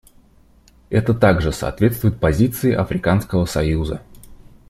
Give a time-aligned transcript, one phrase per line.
[0.89, 4.01] Это также соответствует позиции Африканского союза.